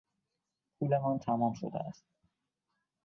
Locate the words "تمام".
1.19-1.53